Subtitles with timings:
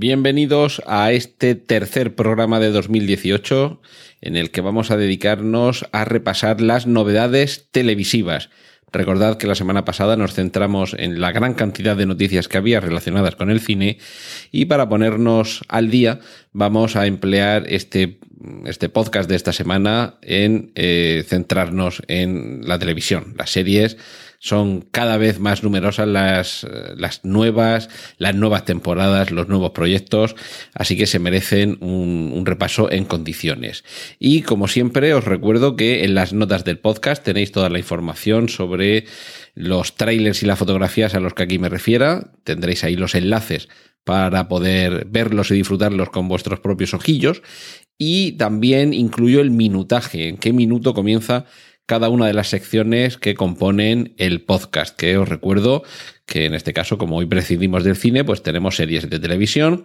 [0.00, 3.82] Bienvenidos a este tercer programa de 2018
[4.20, 8.48] en el que vamos a dedicarnos a repasar las novedades televisivas.
[8.92, 12.78] Recordad que la semana pasada nos centramos en la gran cantidad de noticias que había
[12.78, 13.98] relacionadas con el cine
[14.52, 16.20] y para ponernos al día
[16.52, 18.20] vamos a emplear este,
[18.66, 23.96] este podcast de esta semana en eh, centrarnos en la televisión, las series,
[24.38, 27.88] son cada vez más numerosas las, las nuevas,
[28.18, 30.36] las nuevas temporadas, los nuevos proyectos,
[30.74, 33.84] así que se merecen un, un, repaso en condiciones.
[34.18, 38.48] Y como siempre, os recuerdo que en las notas del podcast tenéis toda la información
[38.48, 39.06] sobre
[39.54, 42.32] los trailers y las fotografías a los que aquí me refiera.
[42.44, 43.68] Tendréis ahí los enlaces
[44.04, 47.42] para poder verlos y disfrutarlos con vuestros propios ojillos.
[47.98, 51.46] Y también incluyo el minutaje, en qué minuto comienza
[51.88, 55.84] cada una de las secciones que componen el podcast, que os recuerdo
[56.26, 59.84] que en este caso, como hoy precidimos del cine, pues tenemos series de televisión,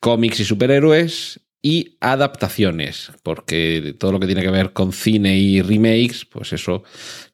[0.00, 5.62] cómics y superhéroes y adaptaciones, porque todo lo que tiene que ver con cine y
[5.62, 6.82] remakes, pues eso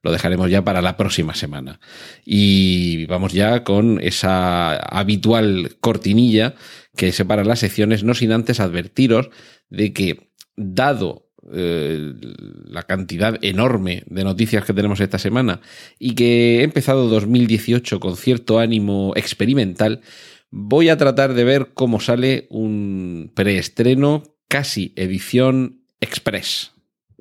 [0.03, 1.81] lo dejaremos ya para la próxima semana.
[2.23, 6.55] Y vamos ya con esa habitual cortinilla
[6.95, 9.31] que separa las secciones, no sin antes advertiros
[9.71, 12.15] de que, dado eh,
[12.65, 15.61] la cantidad enorme de noticias que tenemos esta semana
[15.99, 20.01] y que he empezado 2018 con cierto ánimo experimental,
[20.51, 26.73] voy a tratar de ver cómo sale un preestreno casi edición express.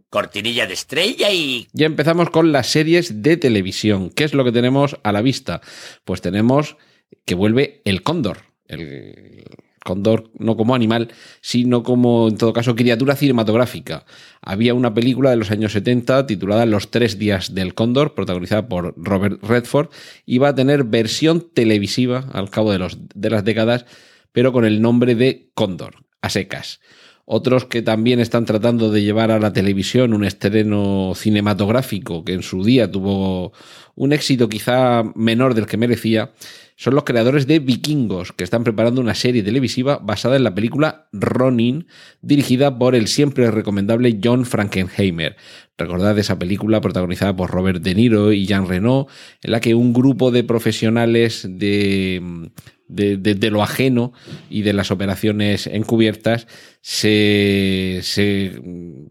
[0.09, 1.67] Cortinilla de estrella y...
[1.73, 4.09] Ya empezamos con las series de televisión.
[4.09, 5.61] ¿Qué es lo que tenemos a la vista?
[6.05, 6.77] Pues tenemos
[7.25, 9.43] que vuelve El Cóndor, el
[9.85, 11.09] Cóndor no como animal,
[11.41, 14.03] sino como, en todo caso, criatura cinematográfica.
[14.41, 18.95] Había una película de los años 70 titulada Los tres días del Cóndor, protagonizada por
[18.97, 19.89] Robert Redford,
[20.25, 23.85] y va a tener versión televisiva al cabo de, los, de las décadas,
[24.31, 26.79] pero con el nombre de Cóndor, a secas.
[27.27, 32.43] Otros que también están tratando de llevar a la televisión un estreno cinematográfico que en
[32.43, 33.51] su día tuvo
[33.95, 36.33] un éxito quizá menor del que merecía,
[36.75, 41.07] son los creadores de Vikingos, que están preparando una serie televisiva basada en la película
[41.13, 41.87] Ronin,
[42.21, 45.37] dirigida por el siempre recomendable John Frankenheimer.
[45.77, 49.07] Recordad esa película protagonizada por Robert De Niro y Jean Reno,
[49.41, 52.51] en la que un grupo de profesionales de
[52.87, 54.13] de, lo ajeno
[54.49, 56.47] y de las operaciones encubiertas
[56.81, 58.61] se, se,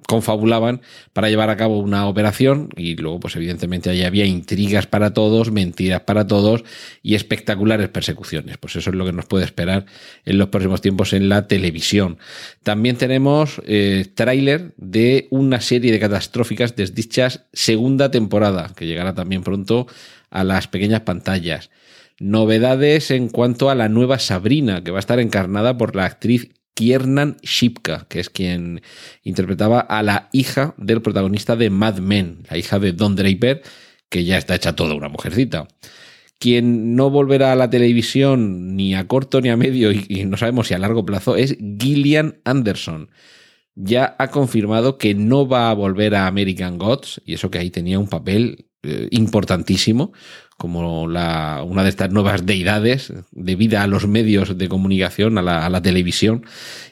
[0.07, 0.81] confabulaban
[1.13, 5.51] para llevar a cabo una operación y luego pues evidentemente ahí había intrigas para todos,
[5.51, 6.63] mentiras para todos
[7.03, 8.59] y espectaculares persecuciones.
[8.59, 9.87] Pues eso es lo que nos puede esperar
[10.25, 12.19] en los próximos tiempos en la televisión.
[12.63, 19.43] También tenemos eh, tráiler de una serie de catastróficas desdichas segunda temporada que llegará también
[19.43, 19.89] pronto
[20.31, 21.71] a las pequeñas pantallas
[22.19, 26.51] novedades en cuanto a la nueva Sabrina, que va a estar encarnada por la actriz
[26.75, 28.83] Kiernan Shipka, que es quien
[29.23, 33.63] interpretaba a la hija del protagonista de Mad Men, la hija de Don Draper,
[34.09, 35.69] que ya está hecha toda una mujercita.
[36.39, 40.37] Quien no volverá a la televisión ni a corto ni a medio y, y no
[40.37, 43.11] sabemos si a largo plazo es Gillian Anderson.
[43.77, 47.71] Ya ha confirmado que no va a volver a American Gods, y eso que ahí
[47.71, 48.69] tenía un papel
[49.11, 50.13] importantísimo,
[50.57, 55.67] como la, una de estas nuevas deidades debido a los medios de comunicación, a la,
[55.67, 56.45] a la, televisión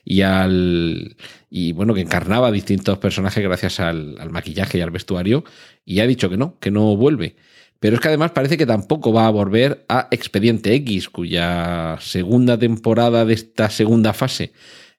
[0.04, 1.16] y al
[1.48, 5.44] y bueno, que encarnaba distintos personajes gracias al, al maquillaje y al vestuario,
[5.84, 7.36] y ha dicho que no, que no vuelve.
[7.78, 12.56] Pero es que además parece que tampoco va a volver a Expediente X, cuya segunda
[12.56, 14.52] temporada de esta segunda fase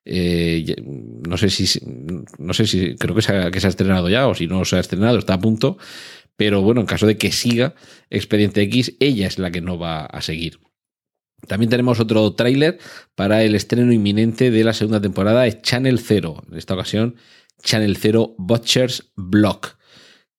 [0.05, 1.79] eh, no sé si
[2.37, 4.65] no sé si creo que se, ha, que se ha estrenado ya o si no
[4.65, 5.77] se ha estrenado está a punto
[6.35, 7.75] pero bueno, en caso de que siga
[8.09, 10.59] Expediente X, ella es la que no va a seguir.
[11.47, 12.79] También tenemos otro tráiler
[13.15, 16.43] para el estreno inminente de la segunda temporada de Channel Zero.
[16.49, 17.15] En esta ocasión,
[17.61, 19.77] Channel Zero Butcher's Block,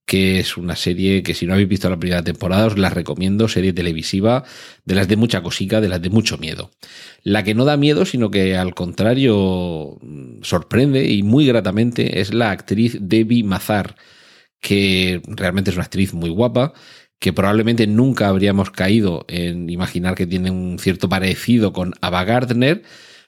[0.06, 3.48] que es una serie que si no habéis visto la primera temporada os la recomiendo,
[3.48, 4.44] serie televisiva
[4.84, 6.70] de las de mucha cosica, de las de mucho miedo.
[7.22, 9.98] La que no da miedo, sino que al contrario
[10.42, 13.96] sorprende y muy gratamente es la actriz Debbie Mazar
[14.64, 16.72] que realmente es una actriz muy guapa,
[17.18, 22.82] que probablemente nunca habríamos caído en imaginar que tiene un cierto parecido con Ava Gardner,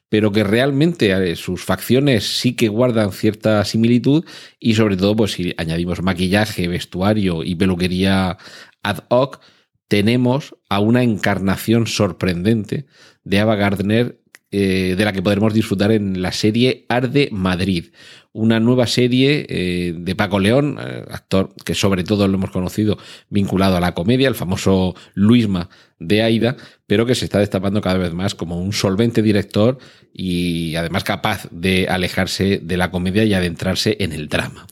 [0.09, 4.25] pero que realmente eh, sus facciones sí que guardan cierta similitud
[4.59, 8.39] y sobre todo pues si añadimos maquillaje, vestuario y peluquería
[8.83, 9.41] ad hoc,
[9.89, 12.87] tenemos a una encarnación sorprendente
[13.25, 14.23] de Ava Gardner
[14.53, 17.87] eh, de la que podremos disfrutar en la serie Arde Madrid,
[18.33, 22.97] una nueva serie eh, de Paco León, eh, actor que sobre todo lo hemos conocido
[23.29, 26.57] vinculado a la comedia, el famoso Luisma de Aida,
[26.87, 29.79] pero que se está destapando cada vez más como un solvente director
[30.13, 34.69] y además capaz de alejarse de la comedia y adentrarse en el drama.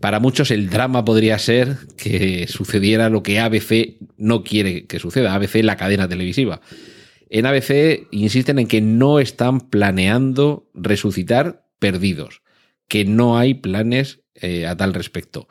[0.00, 5.34] Para muchos el drama podría ser que sucediera lo que ABC no quiere que suceda,
[5.34, 6.60] ABC la cadena televisiva
[7.30, 12.42] en ABC insisten en que no están planeando resucitar perdidos,
[12.88, 15.48] que no hay planes eh, a tal respecto.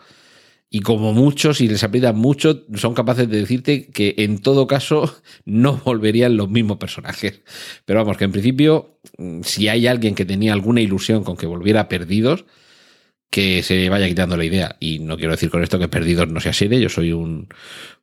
[0.69, 5.15] Y como muchos, si les aprietan mucho, son capaces de decirte que en todo caso
[5.45, 7.41] no volverían los mismos personajes.
[7.85, 11.45] Pero vamos, que en principio, mm, si hay alguien que tenía alguna ilusión con que
[11.45, 12.45] volviera perdidos,
[13.29, 14.75] que se vaya quitando la idea.
[14.79, 17.49] Y no quiero decir con esto que Perdidos no sea serie, yo soy un,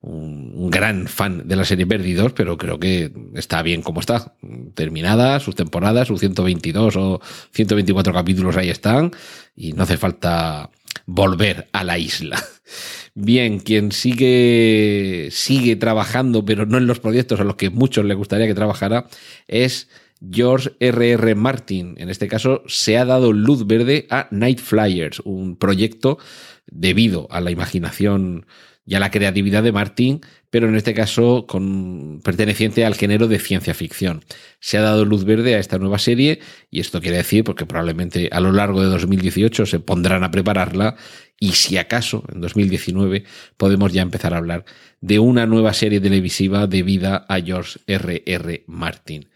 [0.00, 4.34] un, gran fan de la serie Perdidos, pero creo que está bien como está.
[4.74, 7.20] Terminada, sus temporadas, sus 122 o
[7.52, 9.12] 124 capítulos ahí están,
[9.56, 10.70] y no hace falta
[11.06, 12.42] volver a la isla.
[13.16, 18.16] Bien, quien sigue, sigue trabajando, pero no en los proyectos a los que muchos les
[18.16, 19.06] gustaría que trabajara,
[19.46, 19.88] es
[20.30, 21.34] George R.R.
[21.34, 21.94] Martin.
[21.98, 26.18] En este caso, se ha dado luz verde a Night Flyers, un proyecto
[26.66, 28.46] debido a la imaginación
[28.86, 33.38] y a la creatividad de Martin, pero en este caso con, perteneciente al género de
[33.38, 34.24] ciencia ficción.
[34.60, 36.40] Se ha dado luz verde a esta nueva serie
[36.70, 40.96] y esto quiere decir porque probablemente a lo largo de 2018 se pondrán a prepararla
[41.40, 43.24] y si acaso en 2019
[43.56, 44.64] podemos ya empezar a hablar
[45.00, 48.22] de una nueva serie televisiva debida a George R.R.
[48.26, 48.64] R.
[48.66, 49.28] Martin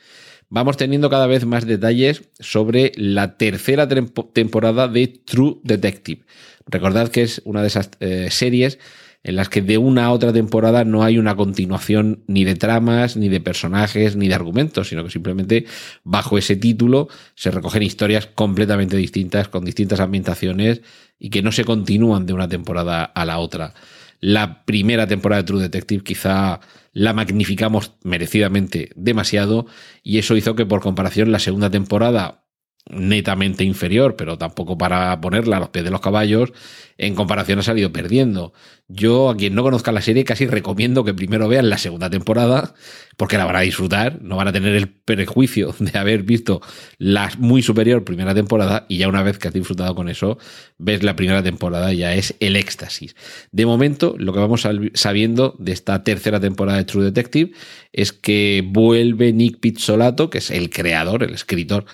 [0.50, 6.22] vamos teniendo cada vez más detalles sobre la tercera temporada de True Detective.
[6.66, 8.78] Recordad que es una de esas eh, series
[9.24, 13.16] en las que de una a otra temporada no hay una continuación ni de tramas,
[13.16, 15.66] ni de personajes, ni de argumentos, sino que simplemente
[16.04, 20.82] bajo ese título se recogen historias completamente distintas, con distintas ambientaciones
[21.18, 23.74] y que no se continúan de una temporada a la otra.
[24.20, 26.60] La primera temporada de True Detective quizá
[26.92, 29.66] la magnificamos merecidamente demasiado
[30.02, 32.44] y eso hizo que por comparación la segunda temporada
[32.90, 36.52] netamente inferior, pero tampoco para ponerla a los pies de los caballos,
[36.96, 38.52] en comparación ha salido perdiendo.
[38.88, 42.74] Yo, a quien no conozca la serie, casi recomiendo que primero vean la segunda temporada,
[43.16, 46.60] porque la van a disfrutar, no van a tener el prejuicio de haber visto
[46.98, 50.38] la muy superior primera temporada, y ya una vez que has disfrutado con eso,
[50.78, 53.14] ves la primera temporada, ya es el éxtasis.
[53.52, 57.52] De momento, lo que vamos sabiendo de esta tercera temporada de True Detective
[57.92, 61.84] es que vuelve Nick Pizzolato, que es el creador, el escritor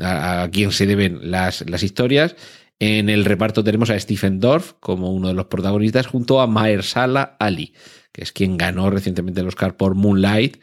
[0.00, 2.36] a, quien se deben las, las historias.
[2.78, 7.36] En el reparto tenemos a Stephen Dorff como uno de los protagonistas, junto a Mahershala
[7.38, 7.72] Ali,
[8.12, 10.58] que es quien ganó recientemente el Oscar por Moonlight.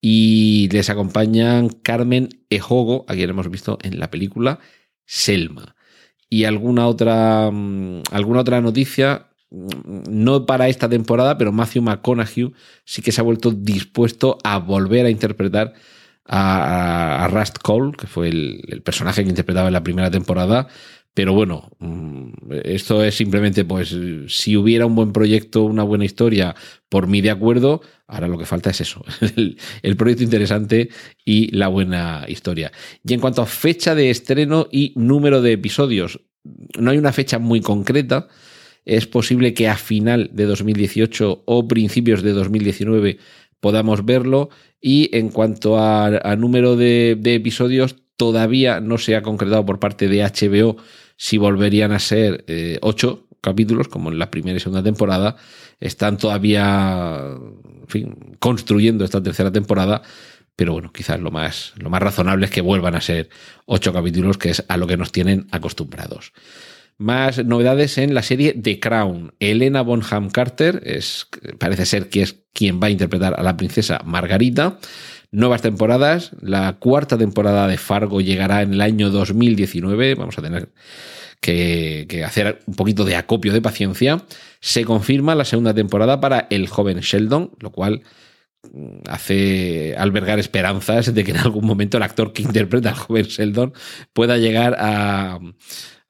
[0.00, 4.58] Y les acompañan Carmen Ejogo, a quien hemos visto en la película
[5.04, 5.76] Selma.
[6.30, 12.52] Y alguna otra, mm, alguna otra noticia, mm, no para esta temporada, pero Matthew McConaughey
[12.84, 15.74] sí que se ha vuelto dispuesto a volver a interpretar
[16.26, 20.68] a, Rust Cole, que fue el, personaje que interpretaba en la primera temporada.
[21.12, 22.30] Pero bueno, mm,
[22.64, 23.96] esto es simplemente, pues,
[24.28, 26.54] si hubiera un buen proyecto, una buena historia,
[26.88, 29.04] por mí de acuerdo, ahora lo que falta es eso,
[29.82, 30.90] el, proyecto interesante
[31.24, 32.70] y la buena historia.
[33.04, 36.20] Y en cuanto a fecha de estreno y número de episodios,
[36.78, 38.28] no hay una fecha muy concreta.
[38.84, 43.18] Es posible que a final de 2018 o principios de 2019
[43.60, 44.48] podamos verlo.
[44.80, 50.22] Y en cuanto a, número de, episodios, todavía no se ha concretado por parte de
[50.22, 50.76] HBO
[51.16, 55.36] si volverían a ser eh, ocho capítulos, como en la primera y segunda temporada.
[55.80, 57.34] Están todavía
[58.38, 60.02] construyendo esta tercera temporada.
[60.56, 63.30] Pero bueno, quizás lo más, lo más razonable es que vuelvan a ser
[63.64, 66.32] ocho capítulos, que es a lo que nos tienen acostumbrados.
[67.00, 69.32] Más novedades en la serie The Crown.
[69.40, 71.28] Elena Bonham Carter es,
[71.58, 74.78] parece ser que es quien va a interpretar a la princesa Margarita.
[75.30, 76.32] Nuevas temporadas.
[76.42, 80.14] La cuarta temporada de Fargo llegará en el año 2019.
[80.14, 80.68] Vamos a tener
[81.40, 84.22] que, hacer un poquito de acopio de paciencia.
[84.60, 88.02] Se confirma la segunda temporada para el joven Sheldon, lo cual
[88.74, 93.24] mm, hace albergar esperanzas de que en algún momento el actor que interpreta al joven
[93.24, 93.72] Sheldon
[94.12, 95.38] pueda llegar a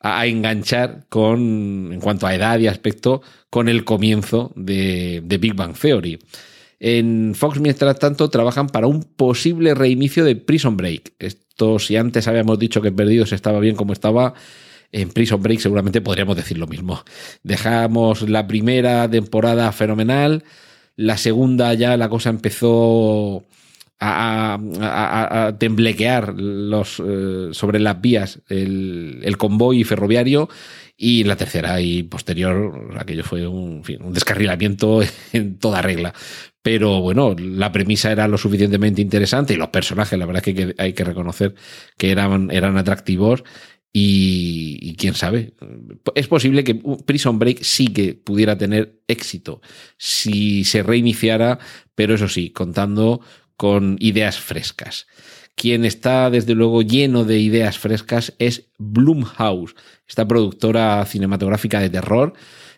[0.00, 5.54] a, enganchar con, en cuanto a edad y aspecto, con el comienzo de, de Big
[5.54, 6.18] Bang Theory.
[6.78, 11.12] En Fox, mientras tanto, trabajan para un posible reinicio de Prison Break.
[11.18, 14.32] esto, si antes habíamos dicho que Perdidos estaba bien como estaba,
[14.92, 17.02] en Prison Break seguramente podríamos decir lo mismo.
[17.42, 20.44] Dejamos la primera temporada fenomenal,
[20.96, 23.44] la segunda ya la cosa empezó
[24.00, 30.48] a, temblequear los, eh, sobre las vías el, el, convoy ferroviario
[30.96, 35.00] y la tercera y posterior aquello fue un, descarrilamiento
[35.32, 36.14] en toda regla.
[36.62, 40.74] Pero bueno, la premisa era lo suficientemente interesante y los personajes, la verdad es que
[40.76, 41.54] hay que reconocer
[41.96, 43.44] que eran, eran atractivos
[43.92, 45.54] y, quién sabe,
[46.14, 49.62] es posible que Prison Break sí que pudiera tener éxito
[49.96, 51.58] si se reiniciara,
[51.94, 53.20] pero eso sí, contando
[53.60, 55.06] con ideas frescas.
[55.54, 59.74] Quien está desde luego lleno de ideas frescas es Blumhouse,
[60.08, 62.32] esta productora cinematográfica de terror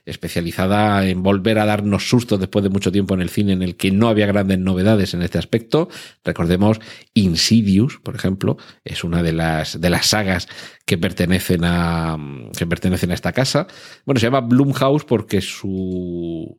[0.07, 3.77] especializada en volver a darnos sustos después de mucho tiempo en el cine en el
[3.77, 5.89] que no había grandes novedades en este aspecto.
[6.25, 6.81] Recordemos
[7.15, 10.49] Insidious, por ejemplo, es una de las, de las sagas
[10.85, 12.19] que pertenecen a,
[12.59, 13.69] que pertenecen a esta casa.
[14.05, 16.59] Bueno, se llama Blumhouse porque su,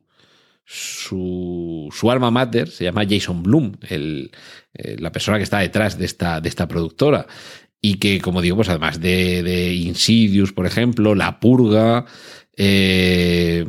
[0.64, 4.30] su, alma mater se llama Jason Bloom, el,
[4.74, 7.26] eh, la persona que está detrás de esta, de esta productora.
[7.80, 12.06] Y que, como digo, pues además de, de Insidious, por ejemplo, La Purga,
[12.56, 13.64] eh,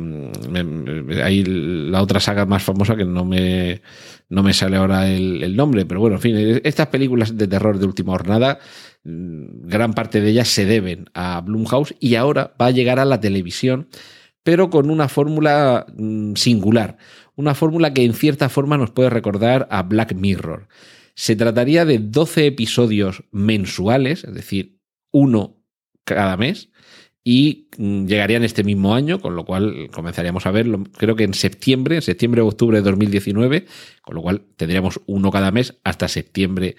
[1.22, 3.82] hay la otra saga más famosa que no me,
[4.28, 7.86] no me sale ahora el, nombre, pero bueno, en fin, estas películas de terror de
[7.86, 8.58] última jornada,
[9.04, 13.04] mm, gran parte de ellas se deben a Blumhouse y ahora va a llegar a
[13.04, 13.88] la televisión,
[14.46, 16.98] pero con una fórmula mm, singular,
[17.34, 20.68] una fórmula que en cierta forma nos puede recordar a Black Mirror.
[21.16, 24.78] Se trataría de 12 episodios mensuales, es decir,
[25.10, 25.56] uno
[26.04, 26.70] cada mes,
[27.24, 31.34] y mm, llegarían este mismo año, con lo cual comenzaríamos a verlo, creo que en
[31.34, 33.66] septiembre, en septiembre o octubre de 2019,
[34.00, 36.76] con lo cual tendríamos uno cada mes hasta septiembre.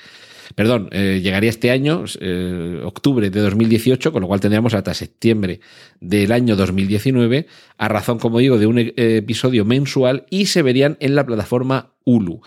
[0.56, 5.60] Perdón, eh, llegaría este año, eh, octubre de 2018, con lo cual tendríamos hasta septiembre
[6.00, 10.98] del año 2019, a razón, como digo, de un eh, episodio mensual y se verían
[11.00, 12.42] en la plataforma Hulu.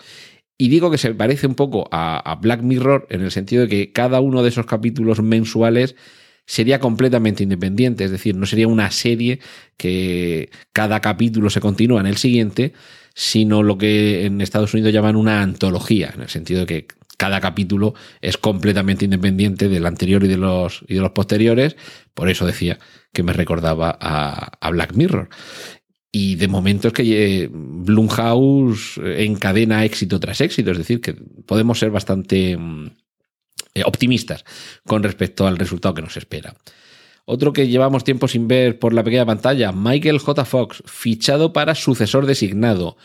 [0.57, 3.91] Y digo que se parece un poco a Black Mirror en el sentido de que
[3.91, 5.95] cada uno de esos capítulos mensuales
[6.45, 9.39] sería completamente independiente, es decir, no sería una serie
[9.77, 12.73] que cada capítulo se continúa en el siguiente,
[13.13, 16.87] sino lo que en Estados Unidos llaman una antología, en el sentido de que
[17.21, 21.77] cada capítulo es completamente independiente del anterior y de los, y de los posteriores,
[22.15, 22.79] por eso decía
[23.13, 25.29] que me recordaba a, a Black Mirror.
[26.11, 27.03] Y de momento es que
[27.43, 32.87] eh, Blumhouse encadena éxito tras éxito, es decir, que podemos ser bastante mm,
[33.75, 34.43] eh, optimistas
[34.87, 36.55] con respecto al resultado que nos espera.
[37.25, 40.43] Otro que llevamos tiempo sin ver por la pequeña pantalla, Michael J.
[40.43, 42.97] Fox, fichado para sucesor designado.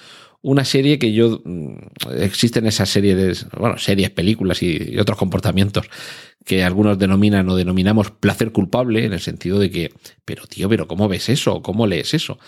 [0.43, 1.41] Una serie que yo.
[1.45, 1.77] Mm,
[2.19, 3.59] existen esas series de.
[3.59, 5.87] Bueno, series, películas y, otros comportamientos
[6.45, 9.93] que algunos denominan o denominamos placer culpable, en el sentido de que,
[10.25, 11.61] pero tío, pero ¿cómo ves eso?
[11.63, 12.39] ¿Cómo lees eso?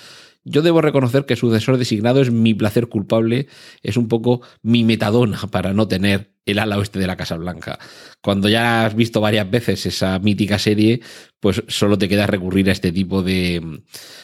[0.48, 3.48] Yo debo reconocer que sucesor designado es mi placer culpable,
[3.82, 7.78] es un poco mi metadona para no tener el ala oeste de la Casa Blanca.
[8.22, 11.00] Cuando ya has visto varias veces esa mítica serie,
[11.40, 13.82] pues solo te queda recurrir a este tipo de,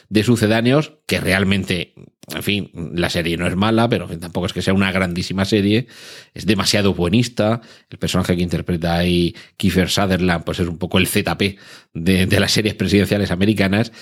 [0.08, 1.92] de sucedáneos, que realmente,
[2.34, 5.86] en fin, la serie no es mala, pero tampoco es que sea una grandísima serie,
[6.32, 11.06] es demasiado buenista, el personaje que interpreta ahí Kiefer Sutherland, pues es un poco el
[11.06, 11.58] ZP
[11.92, 13.92] de, de las series presidenciales americanas,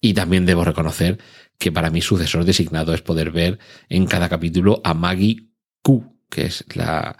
[0.00, 1.18] y también debo reconocer
[1.58, 5.48] que para mí sucesor designado es poder ver en cada capítulo a Maggie
[5.82, 7.16] Q, que es la,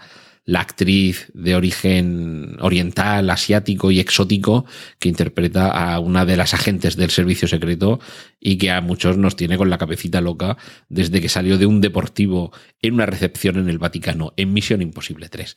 [0.49, 4.65] la actriz de origen oriental, asiático y exótico
[4.97, 7.99] que interpreta a una de las agentes del servicio secreto
[8.39, 11.81] y que a muchos nos tiene con la cabecita loca desde que salió de un
[11.81, 15.55] deportivo en una recepción en el Vaticano en Misión Imposible 3.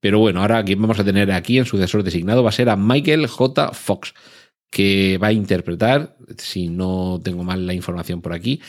[0.00, 2.76] Pero bueno, ahora quien vamos a tener aquí en sucesor designado va a ser a
[2.76, 3.72] Michael J.
[3.74, 4.14] Fox
[4.70, 8.60] que va a interpretar, si no tengo mal la información por aquí,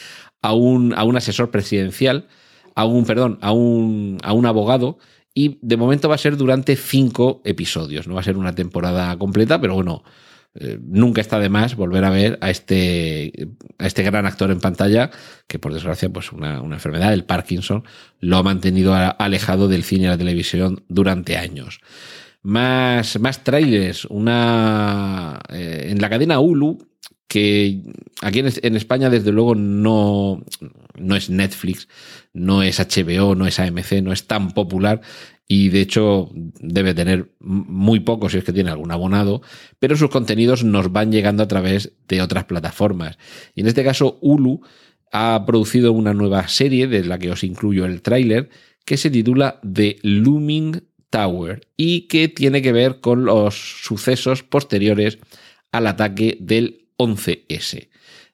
[0.42, 2.28] a un, a un asesor presidencial,
[2.76, 4.98] a un, perdón, a un, a un abogado,
[5.34, 9.16] y de momento va a ser durante cinco episodios, no va a ser una temporada
[9.18, 10.04] completa, pero bueno,
[10.56, 14.60] eh, nunca está de más volver a ver a este, a este gran actor en
[14.60, 15.12] pantalla,
[15.48, 17.84] que por desgracia, pues una, una enfermedad, el Parkinson,
[18.20, 21.80] lo ha mantenido alejado del cine y la televisión durante años
[22.44, 24.06] más, más trailers.
[24.06, 26.78] Una eh, en la cadena Hulu,
[27.28, 27.82] que
[28.22, 30.44] aquí en, España, desde luego, no,
[30.98, 31.88] no es Netflix,
[32.34, 35.02] no es HBO, no es AMC, no es tan popular.
[35.48, 39.42] Y de hecho debe tener muy poco si es que tiene algún abonado,
[39.80, 43.18] pero sus contenidos nos van llegando a través de otras plataformas.
[43.56, 44.62] Y en este caso, Hulu
[45.12, 48.50] ha producido una nueva serie de la que os incluyo el tráiler,
[48.86, 53.54] que se titula The Looming Tower y que tiene que ver con los
[53.84, 55.20] sucesos posteriores
[55.72, 57.90] al ataque del 11S.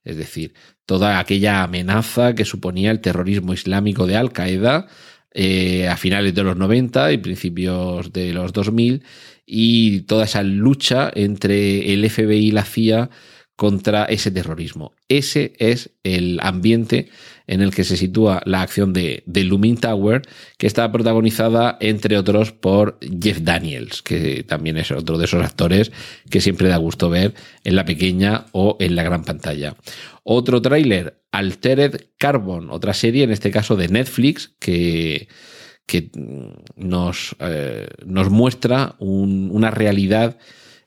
[0.06, 0.54] Es decir,
[0.86, 4.88] toda aquella amenaza que suponía el terrorismo islámico de Al Qaeda
[5.34, 9.04] eh, a finales de los 90 y principios de los 2000
[9.46, 13.10] y toda esa lucha entre el FBI y la CIA
[13.58, 14.94] contra ese terrorismo.
[15.10, 17.10] Ese es el ambiente
[17.48, 20.22] en el que se sitúa la acción de, de Looming Tower,
[20.58, 25.92] que está protagonizada, entre otros, por Jeff Daniels, que también es otro de esos actores
[26.30, 29.76] que siempre da gusto ver en la pequeña o en la gran pantalla.
[30.24, 35.30] Otro tráiler, Altered Carbon, otra serie, en este caso de Netflix, que,
[35.86, 36.12] que
[36.76, 40.38] nos, eh, nos muestra un, una realidad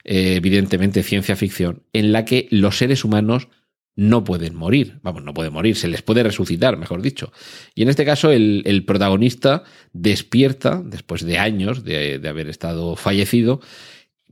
[0.03, 3.49] eh, evidentemente ciencia ficción, en la que los seres humanos
[3.95, 4.99] no pueden morir.
[5.03, 7.31] Vamos, no pueden morir, se les puede resucitar, mejor dicho.
[7.75, 13.61] Y en este caso, el, protagonista despierta, después de años de, haber estado fallecido,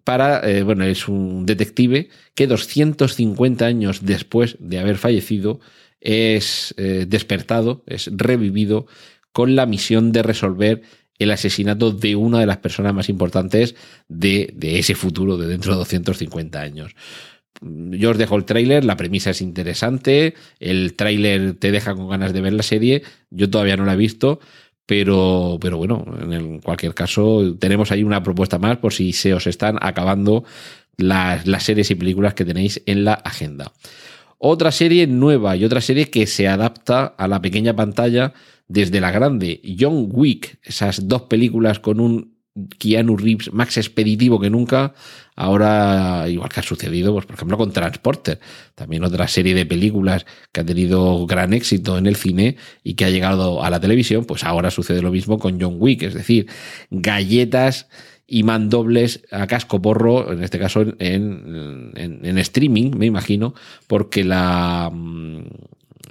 [0.04, 5.60] para, eh, bueno, es un detective que 250 años después de haber fallecido
[6.02, 8.88] es eh, despertado, es revivido
[9.32, 10.82] con la misión de resolver
[11.20, 13.76] el asesinato de una de las personas más importantes
[14.08, 16.96] de, ese futuro de dentro de 250 años.
[17.62, 22.34] Yo os dejo el tráiler, la premisa es interesante, el tráiler te deja con ganas
[22.34, 24.40] de ver la serie, yo todavía no la he visto,
[24.86, 29.46] pero, pero bueno, en cualquier caso tenemos ahí una propuesta más por si se os
[29.46, 30.46] están acabando
[30.98, 33.72] las, las series y películas que tenéis en la agenda.
[34.38, 38.34] Otra serie nueva y otra serie que se adapta a la pequeña pantalla
[38.70, 42.40] desde la grande, John Wick, esas dos películas con un
[42.78, 44.94] Keanu Reeves más expeditivo que nunca,
[45.40, 48.40] ahora igual que ha sucedido, pues por ejemplo con Transporter,
[48.76, 53.06] también otra serie de películas que ha tenido gran éxito en el cine y que
[53.06, 56.48] ha llegado a la televisión, pues ahora sucede lo mismo con John Wick, es decir,
[56.92, 57.88] galletas
[58.28, 63.56] y mandobles a casco porro, en este caso en, en streaming, me imagino,
[63.88, 65.44] porque la, mm,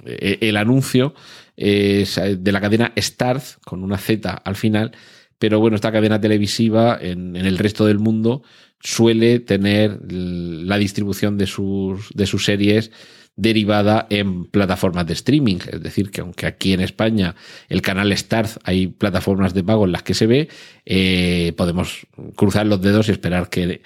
[0.05, 1.13] el anuncio
[1.55, 2.05] eh,
[2.39, 4.91] de la cadena Starz, con una Z al final,
[5.39, 8.43] pero bueno, esta cadena televisiva en, el resto del mundo
[8.81, 12.91] suele tener la distribución de sus, de sus series
[13.37, 15.59] derivada en plataformas de streaming.
[15.71, 17.35] Es decir, que aunque aquí en España
[17.69, 20.49] el canal Starz hay plataformas de pago en las que se ve,
[20.85, 23.81] eh, podemos cruzar los dedos y esperar que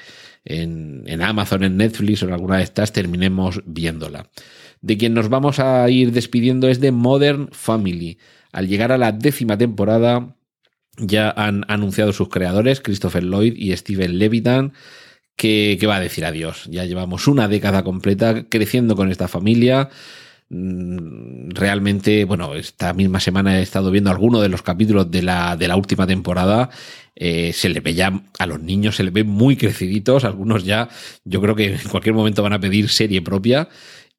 [0.46, 4.28] en, en Amazon, en Netflix o en alguna de estas terminemos viéndola.
[4.82, 8.18] De quien nos vamos a ir despidiendo es de Modern Family.
[8.52, 10.36] Al llegar a la décima temporada,
[10.98, 14.74] ya han anunciado sus creadores, Christopher Lloyd y Steven Levitan,
[15.36, 16.68] que, va a decir adiós.
[16.70, 19.90] Ya llevamos una década completa creciendo con esta familia
[20.50, 25.58] mm, realmente, bueno, esta misma semana he estado viendo algunos de los capítulos de la,
[25.58, 26.70] de la última temporada.
[27.16, 30.24] Eh, se le ve ya a los niños, se le ve muy creciditos.
[30.26, 30.90] Algunos ya,
[31.26, 33.70] yo creo que en cualquier momento van a pedir serie propia.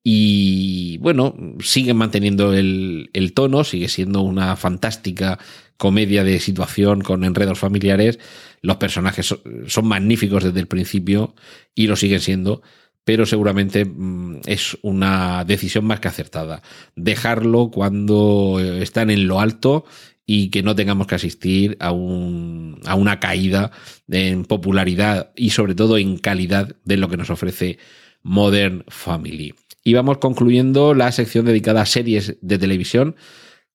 [0.06, 5.38] Y bueno, siguen manteniendo el, tono, sigue siendo una fantástica
[5.76, 8.18] comedia de situación con enredos familiares.
[8.62, 9.34] Los personajes
[9.66, 11.34] son, magníficos desde el principio
[11.74, 12.62] y lo siguen siendo,
[13.04, 16.62] pero seguramente mm, es una decisión más que acertada.
[16.96, 19.84] Dejarlo cuando están en lo alto
[20.26, 23.70] y que no tengamos que asistir a, un, a una caída
[24.08, 27.78] en popularidad y sobre todo en calidad de lo que nos ofrece
[28.22, 29.54] Modern Family.
[29.82, 33.16] Y vamos concluyendo la sección dedicada a series de televisión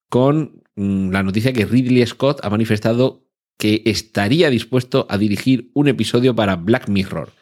[0.09, 3.25] con la noticia que Ridley Scott ha manifestado
[3.57, 7.33] que estaría dispuesto a dirigir un episodio para Black Mirror.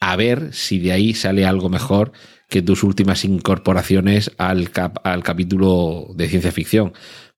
[0.00, 2.12] A ver si de ahí sale algo mejor
[2.48, 4.70] que tus últimas incorporaciones al,
[5.02, 6.92] al capítulo de ciencia ficción.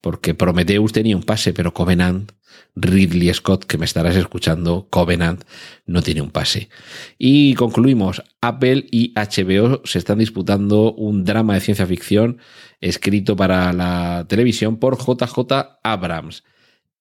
[0.05, 2.33] Porque Prometheus tenía un pase, pero Covenant
[2.77, 5.45] Ridley Scott, que me estarás escuchando, Covenant,
[5.87, 6.69] no tiene un pase.
[7.17, 12.37] Y concluimos, Apple y HBO se están disputando un drama de ciencia ficción
[12.83, 16.45] escrito para la televisión por JJ Abrams.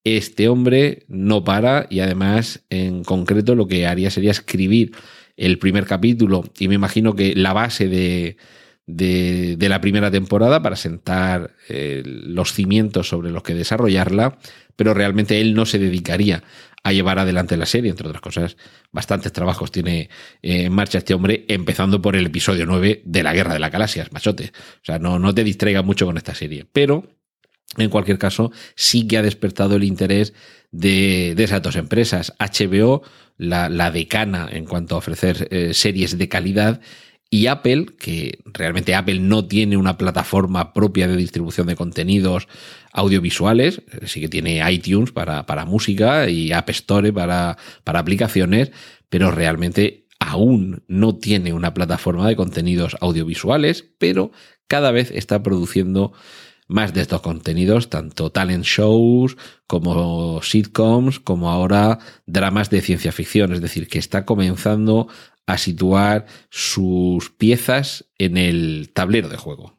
[0.05, 4.93] Este hombre no para y además en concreto lo que haría sería escribir
[5.35, 8.37] el primer capítulo y me imagino que la base de,
[8.85, 14.37] de, la primera temporada para sentar eh, los cimientos sobre los que desarrollarla,
[14.75, 16.43] pero realmente él no se dedicaría
[16.83, 18.57] a llevar adelante la serie, entre otras cosas.
[18.91, 20.09] Bastantes trabajos tiene
[20.41, 23.69] eh, en marcha este hombre, empezando por el episodio 9 de La Guerra de la
[23.69, 24.51] Galaxias, machote.
[24.81, 26.65] O sea, no, te distraiga mucho con esta serie.
[26.73, 27.07] Pero,
[27.77, 30.33] en cualquier caso, sí que ha despertado el interés
[30.71, 32.33] de, esas dos empresas.
[32.37, 33.01] HBO,
[33.37, 36.81] la, la decana en cuanto a ofrecer eh, series de calidad,
[37.33, 42.47] y Apple, que realmente Apple no tiene una plataforma propia de distribución de contenidos
[42.91, 48.71] audiovisuales, eh, sí que tiene iTunes para, para música y App Store para, para aplicaciones,
[49.09, 54.31] pero realmente aún no tiene una plataforma de contenidos audiovisuales, pero
[54.67, 56.13] cada vez está produciendo
[56.67, 63.53] más de estos contenidos, tanto talent shows como sitcoms, como ahora dramas de ciencia ficción,
[63.53, 65.07] es decir, que está comenzando
[65.45, 69.77] a situar sus piezas en el tablero de juego.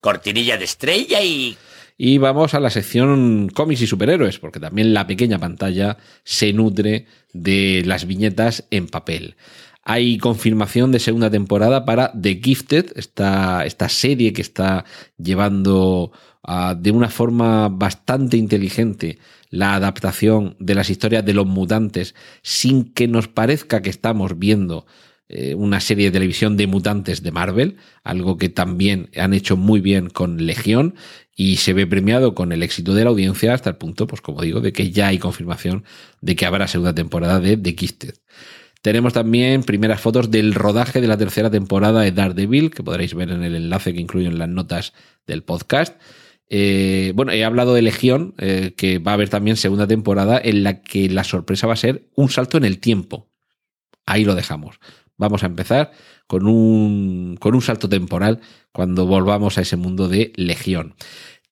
[0.00, 1.56] Cortinilla de estrella y...
[1.96, 7.06] Y vamos a la sección cómics y superhéroes, porque también la pequeña pantalla se nutre
[7.32, 9.36] de las viñetas en papel.
[9.84, 14.84] Hay confirmación de segunda temporada para The Gifted, esta, serie que está
[15.18, 16.10] llevando
[16.46, 19.18] uh, de una forma bastante inteligente
[19.50, 24.86] la adaptación de las historias de los mutantes sin que nos parezca que estamos viendo
[25.28, 29.80] eh, una serie de televisión de mutantes de Marvel, algo que también han hecho muy
[29.80, 30.94] bien con Legión
[31.36, 34.42] y se ve premiado con el éxito de la audiencia hasta el punto, pues como
[34.42, 35.84] digo, de que ya hay confirmación
[36.20, 38.14] de que habrá segunda temporada de The Gifted.
[38.84, 43.30] Tenemos también primeras fotos del rodaje de la tercera temporada de Daredevil, que podréis ver
[43.30, 44.92] en el enlace que incluyo en las notas
[45.26, 45.98] del podcast.
[46.50, 50.64] Eh, bueno, he hablado de Legión, eh, que va a haber también segunda temporada en
[50.64, 53.30] la que la sorpresa va a ser un salto en el tiempo.
[54.04, 54.78] Ahí lo dejamos.
[55.16, 55.92] Vamos a empezar
[56.26, 60.94] con un, con un salto temporal cuando volvamos a ese mundo de Legión.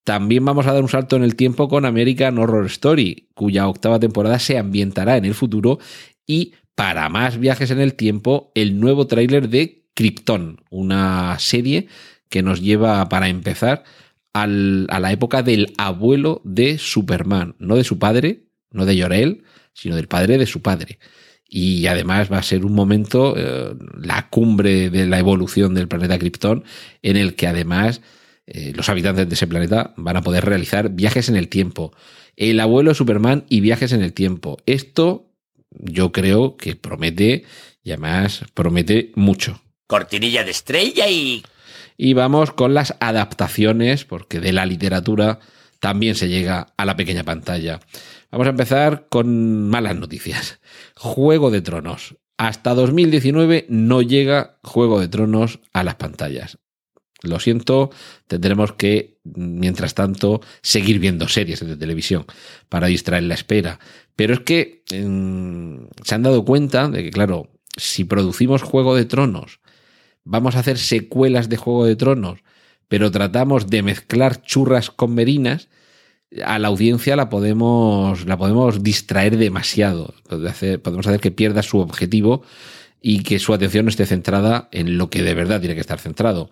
[0.04, 3.98] También vamos a dar un salto en el tiempo con American Horror Story, cuya octava
[3.98, 5.78] temporada se ambientará en el futuro
[6.26, 11.88] y para más viajes en el tiempo, el nuevo tráiler de Krypton, una serie
[12.28, 13.84] que nos lleva para empezar
[14.32, 19.96] a la época del abuelo de Superman, no de su padre, no de Llorel, sino
[19.96, 20.98] del padre de su padre.
[21.46, 26.18] Y además va a ser un momento, eh, la cumbre de la evolución del planeta
[26.18, 26.64] Krypton,
[27.02, 28.00] en el que además
[28.46, 31.92] eh, los habitantes de ese planeta van a poder realizar viajes en el tiempo.
[32.36, 34.56] El abuelo de Superman y viajes en el tiempo.
[34.64, 35.31] Esto
[35.78, 37.44] yo creo que promete
[37.82, 39.60] y además promete mucho.
[39.86, 41.44] Cortinilla de estrella y...
[41.96, 45.40] Y vamos con las adaptaciones, porque de la literatura
[45.78, 47.80] también se llega a la pequeña pantalla.
[48.30, 50.60] Vamos a empezar con malas noticias.
[50.96, 52.16] Juego de Tronos.
[52.38, 56.58] Hasta 2019 no llega Juego de Tronos a las pantallas.
[57.22, 57.90] Lo siento,
[58.26, 62.26] tendremos que, mientras tanto, seguir viendo series de televisión
[62.68, 63.78] para distraer la espera.
[64.16, 69.60] Pero es que se han dado cuenta de que, claro, si producimos Juego de Tronos,
[70.24, 72.40] vamos a hacer secuelas de Juego de Tronos,
[72.88, 75.68] pero tratamos de mezclar churras con merinas,
[76.44, 80.14] a la audiencia la podemos, la podemos distraer demasiado.
[80.28, 82.42] podemos hacer que pierda su objetivo
[83.00, 85.98] y que su atención no esté centrada en lo que de verdad tiene que estar
[85.98, 86.50] centrado.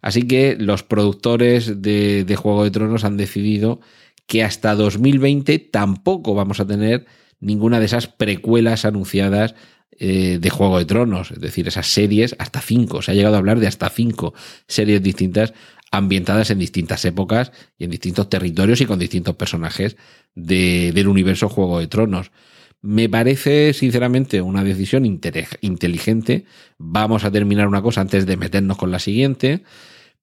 [0.00, 3.80] Así que los productores de, de Juego de Tronos han decidido
[4.26, 7.06] que hasta 2020 tampoco vamos a tener
[7.40, 9.54] ninguna de esas precuelas anunciadas
[10.00, 13.38] eh, de Juego de Tronos, es decir, esas series, hasta cinco, se ha llegado a
[13.38, 14.32] hablar de hasta cinco
[14.68, 15.54] series distintas
[15.90, 19.96] ambientadas en distintas épocas y en distintos territorios y con distintos personajes
[20.34, 22.30] del universo Juego de Tronos.
[22.80, 26.44] Me parece, sinceramente, una decisión inteligente.
[26.76, 29.64] Vamos a terminar una cosa antes de meternos con la siguiente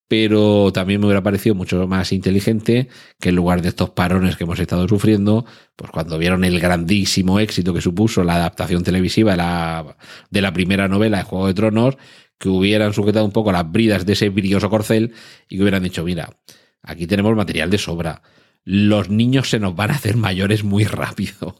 [0.07, 2.89] pero también me hubiera parecido mucho más inteligente
[3.19, 7.39] que en lugar de estos parones que hemos estado sufriendo, pues cuando vieron el grandísimo
[7.39, 9.97] éxito que supuso la adaptación televisiva de la,
[10.29, 11.97] de la primera novela de Juego de Tronos,
[12.37, 15.13] que hubieran sujetado un poco las bridas de ese brilloso corcel
[15.49, 16.29] y que hubieran dicho, mira,
[16.83, 18.21] aquí tenemos material de sobra.
[18.63, 21.55] Los niños se nos van a hacer mayores muy rápido.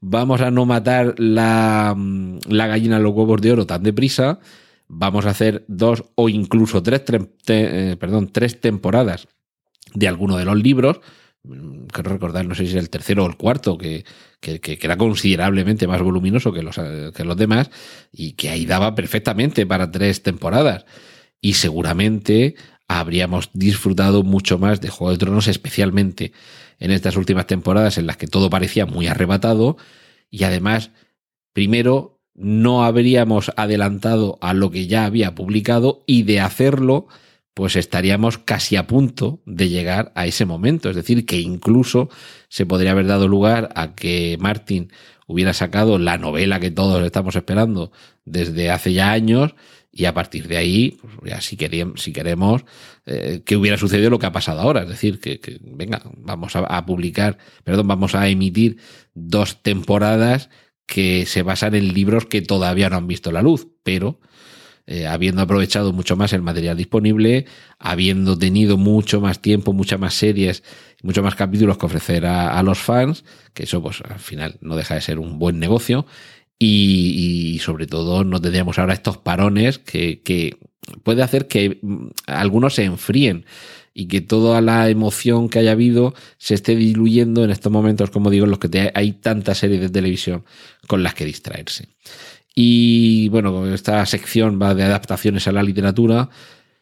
[0.00, 1.96] Vamos a no matar la,
[2.48, 4.38] la gallina de los huevos de oro tan deprisa.
[4.94, 7.02] Vamos a hacer dos o incluso tres,
[7.48, 9.26] eh, perdón, tres temporadas
[9.94, 11.00] de alguno de los libros.
[11.42, 14.04] Quiero recordar, no sé si es el tercero o el cuarto, que,
[14.38, 17.70] que, que, era considerablemente más voluminoso que los, que los demás
[18.12, 20.84] y que ahí daba perfectamente para tres temporadas.
[21.40, 26.32] Y seguramente habríamos disfrutado mucho más de Juego de Tronos, especialmente
[26.78, 29.78] en estas últimas temporadas en las que todo parecía muy arrebatado
[30.30, 30.90] y además,
[31.54, 37.06] primero, no habríamos adelantado a lo que ya había publicado y de hacerlo,
[37.54, 40.88] pues estaríamos casi a punto de llegar a ese momento.
[40.88, 42.08] Es decir, que incluso
[42.48, 44.90] se podría haber dado lugar a que Martin
[45.26, 47.92] hubiera sacado la novela que todos estamos esperando
[48.24, 49.54] desde hace ya años
[49.94, 52.64] y a partir de ahí, pues si, queremos, si queremos
[53.04, 56.60] eh, que hubiera sucedido lo que ha pasado ahora, es decir, que, venga, vamos a,
[56.60, 58.78] a, publicar, perdón, vamos a emitir
[59.12, 60.48] dos temporadas
[60.86, 64.20] que se basan en libros que todavía no han visto la luz, pero
[64.86, 67.46] eh, habiendo aprovechado mucho más el material disponible,
[67.78, 70.64] habiendo tenido mucho más tiempo, muchas más series,
[71.02, 74.94] muchos más capítulos que ofrecer a, los fans, que eso pues al final no deja
[74.96, 76.06] de ser un buen negocio.
[76.58, 80.58] Y, sobre todo no tendríamos ahora estos parones que, que
[81.02, 83.46] puede hacer que mm, algunos se enfríen
[83.94, 88.30] y que toda la emoción que haya habido se esté diluyendo en estos momentos, como
[88.30, 90.44] digo, en los que hay tantas series de televisión
[90.86, 91.88] con las que distraerse.
[92.54, 96.28] Y bueno, esta sección va de adaptaciones a la literatura.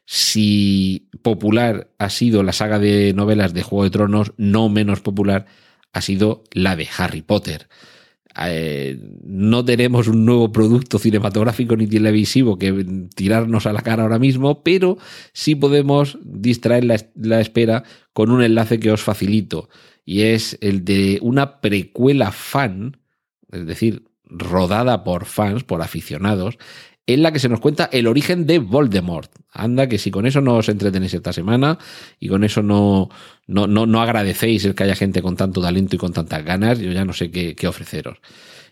[0.05, 5.46] Si popular ha sido la saga de novelas de Juego de Tronos, no menos popular
[5.92, 7.68] ha sido la de Harry Potter.
[8.38, 14.19] Eh, no tenemos un nuevo producto cinematográfico ni televisivo que tirarnos a la cara ahora
[14.19, 14.99] mismo, pero
[15.33, 19.69] sí podemos distraer la, la espera con un enlace que os facilito
[20.05, 22.97] y es el de una precuela fan,
[23.53, 26.59] es decir, rodada por fans, por aficionados,
[27.14, 29.31] en la que se nos cuenta el origen de Voldemort.
[29.53, 31.79] Anda, que si con eso no os entretenéis esta semana
[32.18, 33.09] y con eso no,
[33.46, 36.79] no, no, no agradecéis el que haya gente con tanto talento y con tantas ganas,
[36.79, 38.18] yo ya no sé qué, qué ofreceros.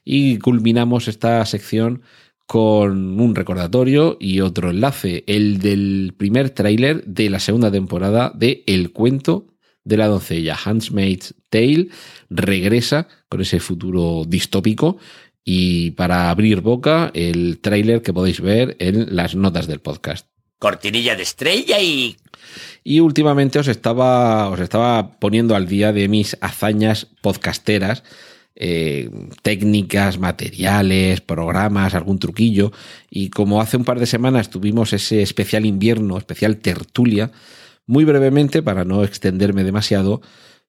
[0.04, 2.02] Y culminamos esta sección
[2.46, 8.64] con un recordatorio y otro enlace, el del primer tráiler de la segunda temporada de
[8.66, 9.48] El cuento
[9.84, 10.56] de la doncella.
[10.64, 11.88] Handmaid's Tale
[12.30, 14.98] regresa con ese futuro distópico
[15.50, 20.26] y para abrir boca el tráiler que podéis ver en las notas del podcast.
[20.58, 22.18] Cortinilla de estrella y...
[22.84, 28.02] Y últimamente os estaba, os estaba poniendo al día de mis hazañas podcasteras,
[28.56, 29.08] eh,
[29.40, 32.70] técnicas, materiales, programas, algún truquillo.
[33.08, 37.32] Y como hace un par de semanas tuvimos ese especial invierno, especial tertulia,
[37.86, 40.20] muy brevemente, para no extenderme demasiado,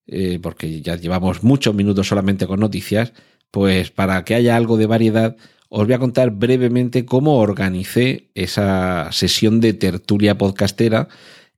[0.07, 3.11] eh, porque ya llevamos muchos minutos solamente con noticias,
[3.51, 5.35] pues para que haya algo de variedad,
[5.69, 11.07] os voy a contar brevemente cómo organicé esa sesión de tertulia podcastera,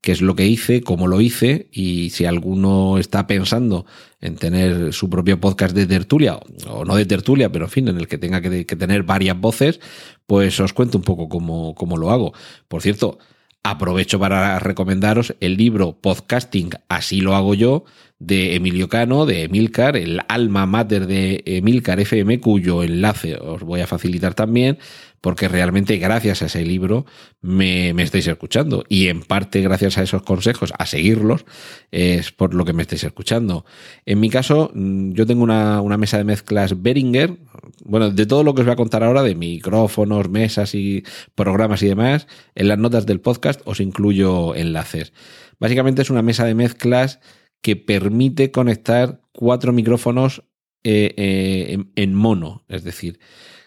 [0.01, 3.86] qué es lo que hice, cómo lo hice, y si alguno está pensando
[4.19, 7.97] en tener su propio podcast de tertulia, o no de tertulia, pero en fin, en
[7.97, 9.80] el que tenga que, que tener varias voces,
[10.25, 12.34] pues os cuento un poco cómo, cómo lo hago.
[12.67, 13.19] Por cierto,
[13.63, 17.86] aprovecho para recomendaros el libro Podcasting, así lo hago yo,
[18.19, 23.82] de Emilio Cano, de Emilcar, el alma mater de Emilcar FM, cuyo enlace os voy
[23.82, 24.78] a facilitar también,
[25.21, 27.05] porque realmente gracias a ese libro
[27.41, 31.45] me, me estáis escuchando y en parte gracias a esos consejos, a seguirlos,
[31.91, 33.65] es por lo que me estáis escuchando.
[34.05, 37.38] En mi caso, yo tengo una, una mesa de mezclas Behringer,
[37.86, 41.03] bueno, de todo lo que os voy a contar ahora, de micrófonos, mesas y
[41.36, 45.13] programas y demás, en las notas del podcast os incluyo enlaces.
[45.60, 47.19] Básicamente es una mesa de mezclas
[47.62, 50.43] que permite conectar cuatro micrófonos
[50.84, 53.19] eh, eh, en, mono, es decir,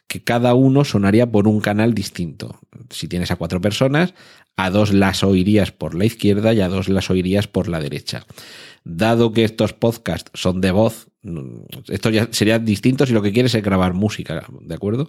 [0.07, 2.61] que cada uno sonaría por un canal distinto.
[2.91, 4.15] Si tienes a cuatro personas,
[4.57, 8.27] a dos las oirías por la izquierda y a dos las oirías por la derecha.
[8.85, 11.09] Dado que estos podcasts son de voz,
[11.89, 15.09] esto ya sería distinto si lo que quieres es grabar música, ¿de acuerdo?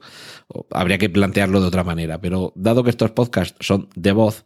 [0.72, 4.46] Habría que plantearlo de otra manera, pero dado que estos podcasts son de voz,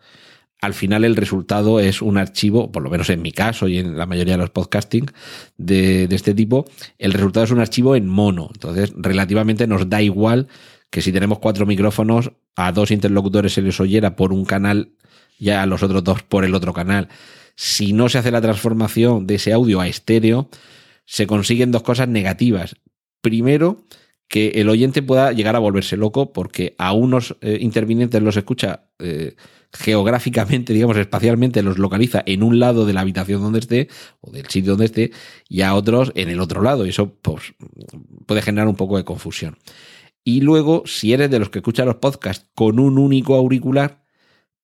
[0.62, 3.98] al final el resultado es un archivo, por lo menos en mi caso y en
[3.98, 5.10] la mayoría de los podcasting
[5.58, 6.65] de, este tipo,
[6.98, 8.50] el resultado es un archivo en mono.
[8.54, 10.48] Entonces, relativamente nos da igual
[10.89, 14.91] que si tenemos cuatro micrófonos, a dos interlocutores se les oyera por un canal
[15.38, 17.08] y a los otros dos por el otro canal.
[17.56, 20.50] Si no se hace la transformación de ese audio a estéreo,
[21.06, 22.76] se consiguen dos cosas negativas.
[23.22, 23.86] Primero,
[24.30, 28.86] que el oyente pueda llegar a volverse loco porque a unos eh, intervinientes los escucha
[29.00, 29.36] eh,
[29.74, 33.89] geográficamente, digamos, espacialmente, los localiza en un lado de la habitación donde esté
[34.22, 35.12] o del sitio donde esté
[35.50, 36.86] y a otros en el otro lado.
[36.86, 37.56] Y eso pues,
[38.28, 39.58] puede generar un poco de confusión.
[40.24, 44.04] Y luego, si eres de los que escuchan los podcasts con un único auricular,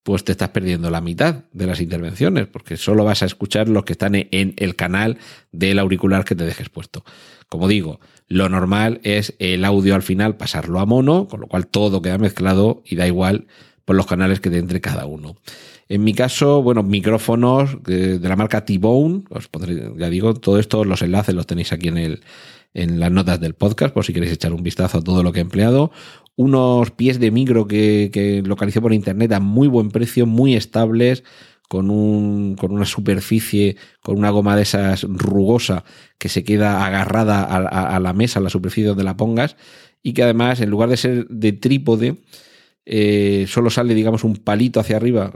[0.04, 3.82] pues te estás perdiendo la mitad de las intervenciones, porque solo vas a escuchar los
[3.82, 5.18] que están en el canal
[5.50, 7.04] del auricular que te dejes puesto.
[7.48, 11.66] Como digo, lo normal es el audio al final pasarlo a mono, con lo cual
[11.66, 13.46] todo queda mezclado y da igual
[13.84, 15.36] por los canales que te entre cada uno.
[15.88, 20.84] En mi caso, bueno, micrófonos de la marca T-Bone, os pondré, ya digo, todo esto,
[20.84, 22.20] los enlaces los tenéis aquí en el,
[22.74, 25.38] en las notas del podcast, por si queréis echar un vistazo a todo lo que
[25.38, 25.92] he empleado.
[26.34, 31.22] Unos pies de micro que, que localicé por internet a muy buen precio, muy estables,
[31.68, 35.84] con, un, con una superficie, con una goma de esas rugosa
[36.18, 39.56] que se queda agarrada a, a, la mesa, a la superficie donde la pongas,
[40.02, 42.16] y que además, en lugar de ser de trípode,
[42.84, 45.32] eh, solo sale, digamos, un palito hacia arriba,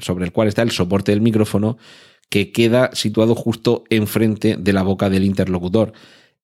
[0.00, 1.78] sobre el cual está el soporte del micrófono,
[2.28, 5.92] que queda situado justo enfrente de la boca del interlocutor.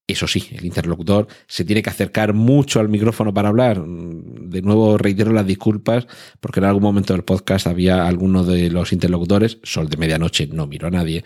[0.08, 3.84] Eso sí, el interlocutor se tiene que acercar mucho al micrófono para hablar.
[3.84, 6.06] De nuevo reitero las disculpas
[6.40, 10.66] porque en algún momento del podcast había alguno de los interlocutores, sol de medianoche, no
[10.66, 11.24] miro a nadie,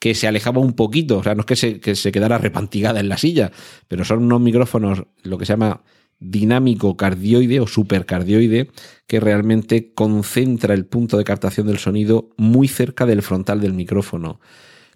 [0.00, 2.98] que se alejaba un poquito, o sea, no es que se, que se quedara repantigada
[2.98, 3.52] en la silla,
[3.86, 5.84] pero son unos micrófonos, lo que se llama
[6.18, 8.68] dinámico cardioide o supercardioide
[9.06, 14.40] que realmente concentra el punto de captación del sonido muy cerca del frontal del micrófono.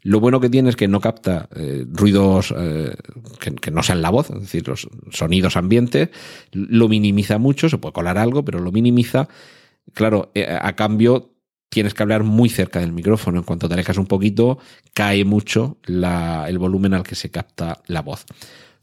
[0.02, 2.94] Lo bueno que tiene es que no capta eh, ruidos eh,
[3.60, 6.10] que, no sean la voz, es decir, los sonidos ambientes,
[6.52, 9.28] lo minimiza mucho, se puede colar algo, pero lo minimiza.
[9.94, 11.34] Claro, eh, a cambio
[11.68, 13.38] tienes que hablar muy cerca del micrófono.
[13.38, 14.58] En cuanto te alejas un poquito,
[14.94, 18.24] cae mucho el volumen al que se capta la voz.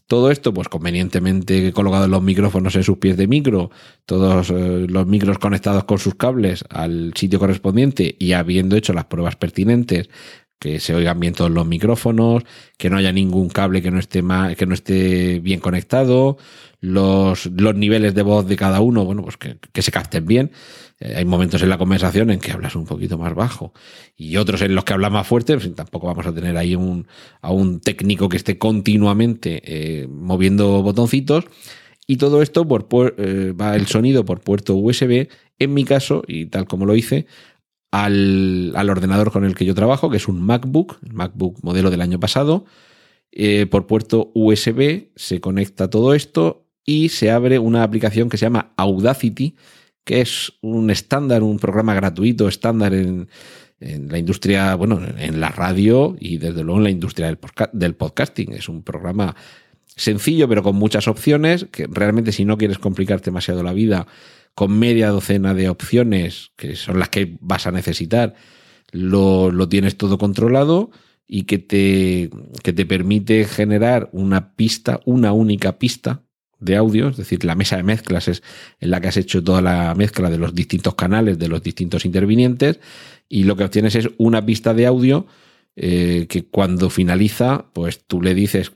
[0.08, 3.72] Todo esto, pues convenientemente colocado los micrófonos en sus pies de micro,
[4.06, 9.36] todos los micros conectados con sus cables al sitio correspondiente y habiendo hecho las pruebas
[9.36, 10.10] pertinentes
[10.60, 12.44] que se oigan bien todos los micrófonos,
[12.78, 14.24] que no haya ningún cable que no esté
[14.58, 16.38] que no esté bien conectado,
[16.82, 20.52] los, los niveles de voz de cada uno, bueno, pues que, se capten bien.
[21.00, 23.74] Eh, hay momentos en la conversación en que hablas un poquito más bajo
[24.16, 27.08] y otros en los que hablas más fuerte, pues, tampoco vamos a tener ahí un,
[27.42, 31.46] a un técnico que esté continuamente eh, moviendo botoncitos.
[32.08, 35.28] Y todo esto por, eh, va el sonido por puerto USB.
[35.58, 37.26] En mi caso, y tal como lo hice,
[38.04, 42.20] al, ordenador con el que yo trabajo, que es un MacBook, MacBook modelo del año
[42.20, 42.66] pasado.
[43.32, 48.46] Eh, por puerto USB se conecta todo esto y se abre una aplicación que se
[48.46, 49.56] llama Audacity,
[50.04, 53.30] que es un estándar, un programa gratuito estándar en,
[53.80, 57.38] la industria, bueno, en la radio y desde luego en la industria del,
[57.74, 58.54] del podcasting.
[58.54, 59.36] Es un programa
[59.86, 64.08] sencillo pero con muchas opciones, que realmente si no quieres complicarte demasiado la vida,
[64.56, 68.36] con media docena de opciones, que son las que vas a necesitar,
[68.92, 70.92] lo, tienes todo controlado
[71.28, 72.30] y que te,
[72.64, 76.24] que te permite generar una pista, una única pista
[76.60, 78.44] de audio, es decir, la mesa de mezclas es
[78.80, 82.06] en la que has hecho toda la mezcla de los distintos canales, de los distintos
[82.06, 82.80] intervinientes,
[83.28, 85.28] y lo que obtienes es una pista de audio
[85.76, 88.72] eh, que cuando finaliza, pues tú le dices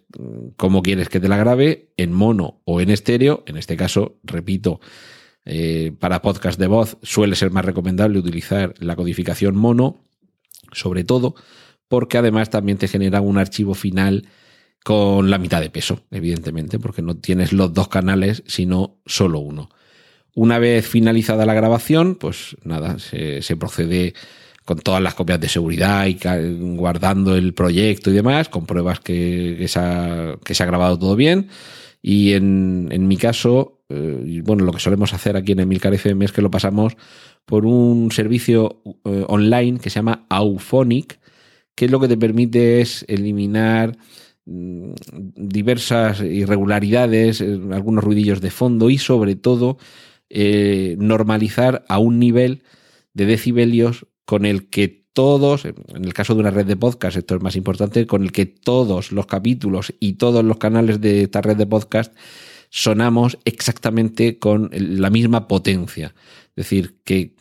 [0.58, 4.82] cómo quieres que te la grabe, en mono o en estéreo, en este caso, repito,
[5.52, 10.06] eh, para podcast de voz suele ser más recomendable utilizar la codificación mono,
[10.72, 11.34] sobre todo
[11.88, 14.28] porque además también te genera un archivo final
[14.84, 19.72] con la mitad de peso, evidentemente, porque no tienes los dos canales, sino solo uno.
[20.36, 24.14] Una vez finalizada la grabación, pues nada, se, procede
[24.66, 26.20] con todas las copias de seguridad y
[26.76, 31.50] guardando el proyecto y demás, con pruebas que, se, ha, grabado todo bien.
[32.04, 36.32] Y en mi caso, eh, bueno, lo que solemos hacer aquí en Emilcar FM es
[36.32, 36.96] que lo pasamos
[37.46, 41.20] por un servicio eh, online que se llama Auphonic,
[41.76, 43.98] que lo que te permite es eliminar
[44.46, 44.92] mm,
[45.36, 49.78] diversas irregularidades, eh, algunos ruidillos de fondo y sobre todo
[50.32, 52.62] normalizar a un nivel
[53.16, 57.36] de decibelios con el que todos, en el caso de una red de podcast, esto
[57.36, 61.42] es más importante, con el que todos los capítulos y todos los canales de esta
[61.42, 62.14] red de podcast
[62.70, 66.14] sonamos exactamente con la misma potencia.
[66.56, 67.34] Es decir, que,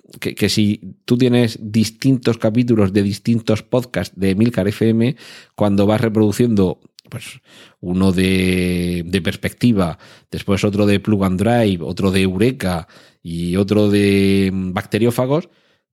[0.49, 5.17] si tú tienes distintos capítulos de distintos podcasts de Milcar FM,
[5.55, 7.41] cuando vas reproduciendo pues
[7.81, 9.99] uno de, de, perspectiva,
[10.31, 12.87] después otro de plug and drive, otro de Eureka
[13.23, 15.49] y otro de bacteriófagos,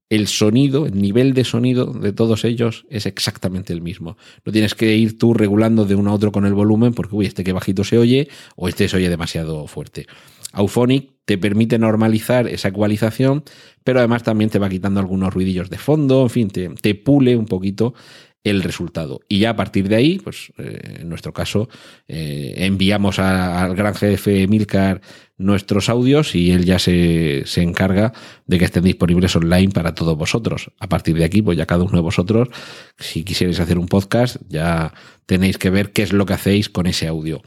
[0.10, 4.18] el sonido, el nivel de sonido de todos ellos es exactamente el mismo.
[4.46, 7.26] No tienes que ir tú regulando de uno a otro con el volumen porque, uy,
[7.26, 10.06] este que bajito se oye o este se oye demasiado fuerte.
[10.54, 13.44] Auphonic te permite normalizar esa ecualización,
[13.84, 17.36] pero además también te va quitando algunos ruidillos de fondo, en fin, te, te pule
[17.36, 17.96] un poquito
[18.46, 19.22] el resultado.
[19.28, 21.68] Y ya a partir de ahí, pues eh, en nuestro caso,
[22.08, 25.02] eh, enviamos al gran jefe Milcar
[25.38, 28.14] nuestros audios y él ya se, se, encarga
[28.46, 30.72] de que estén disponibles online para todos vosotros.
[30.80, 32.50] A partir de aquí, pues ya cada uno de vosotros,
[32.98, 34.94] si quisierais hacer un podcast, ya
[35.26, 37.42] tenéis que ver qué es lo que hacéis con ese audio.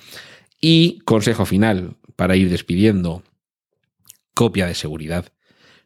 [0.60, 3.22] Y consejo final para ir despidiendo,
[4.34, 5.26] copia de seguridad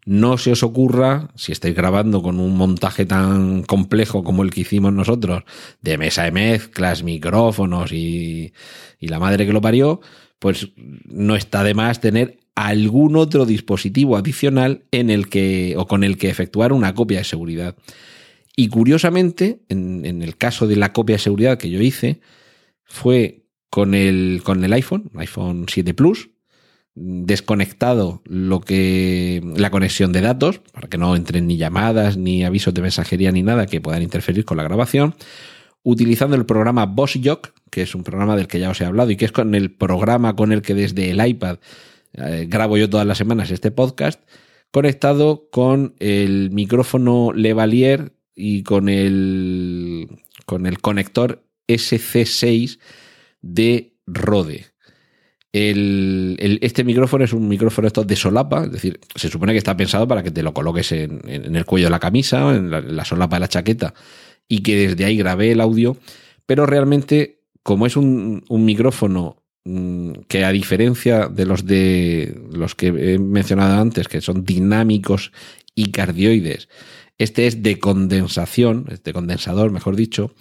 [0.05, 4.63] no se os ocurra, si estáis grabando con un montaje tan complejo como el que
[4.63, 5.45] hicimos nosotros,
[5.81, 8.53] de mesa de mezclas, micrófonos y,
[9.01, 10.01] la madre que lo parió,
[10.39, 16.05] pues no está de más tener algún otro dispositivo adicional en el que o con
[16.05, 17.77] el que efectuar una copia de seguridad.
[18.57, 22.21] Y curiosamente, en, en, el caso de la copia de seguridad que yo hice,
[22.85, 26.29] fue con el, con el iPhone, iPhone 7 Plus,
[26.95, 32.75] desconectado lo que la conexión de datos para que no entren ni llamadas ni avisos
[32.75, 35.15] de mensajería ni nada que puedan interferir con la grabación
[35.83, 39.17] utilizando el programa BossJock, que es un programa del que ya os he hablado y
[39.17, 41.59] que es con el programa con el que desde el iPad
[42.15, 44.21] eh, grabo yo todas las semanas este podcast,
[44.71, 50.09] conectado con el micrófono Levalier y con el,
[50.47, 52.79] con el conector SC6
[53.41, 54.72] de Rode.
[55.53, 60.23] Este micrófono es un micrófono de solapa, es decir, se supone que está pensado para
[60.23, 63.37] que te lo coloques en, el cuello de la camisa en la, en la, solapa
[63.37, 63.93] de la chaqueta
[64.49, 65.99] y que desde ahí grabé el audio,
[66.47, 72.87] pero realmente como es un, micrófono mmm, que a diferencia de los de los que
[72.87, 75.33] he mencionado antes, que son dinámicos
[75.75, 76.71] y cardioides,
[77.19, 80.35] este es de condensación, de condensador, mejor dicho,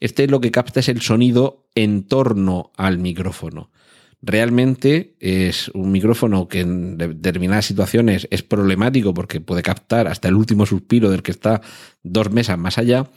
[0.00, 3.70] este lo que capta es el sonido en torno al micrófono
[4.26, 10.34] realmente es un micrófono que en determinadas situaciones es problemático porque puede captar hasta el
[10.34, 11.60] último suspiro del que está
[12.02, 13.10] dos mesas más allá,